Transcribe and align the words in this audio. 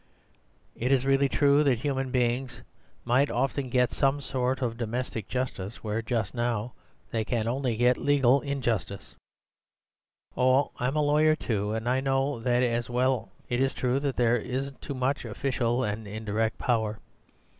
It 0.75 0.91
is 0.91 1.05
really 1.05 1.29
true 1.29 1.63
that 1.63 1.77
human 1.81 2.09
beings 2.09 2.63
might 3.05 3.29
often 3.29 3.69
get 3.69 3.93
some 3.93 4.19
sort 4.19 4.63
of 4.63 4.75
domestic 4.75 5.27
justice 5.27 5.83
where 5.83 6.01
just 6.01 6.33
now 6.33 6.73
they 7.11 7.23
can 7.23 7.47
only 7.47 7.77
get 7.77 7.97
legal 7.99 8.41
injustice—oh, 8.41 10.71
I 10.79 10.87
am 10.87 10.95
a 10.95 11.03
lawyer 11.03 11.35
too, 11.35 11.73
and 11.73 11.87
I 11.87 11.99
know 12.01 12.39
that 12.39 12.63
as 12.63 12.89
well. 12.89 13.29
It 13.47 13.61
is 13.61 13.75
true 13.75 13.99
that 13.99 14.17
there's 14.17 14.71
too 14.81 14.95
much 14.95 15.23
official 15.23 15.83
and 15.83 16.07
indirect 16.07 16.57
power. 16.57 16.97